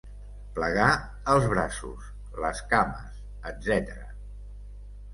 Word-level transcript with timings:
Plegar 0.53 0.87
els 1.33 1.45
braços, 1.53 2.09
les 2.47 2.65
cames, 2.75 3.23
etc. 3.55 3.97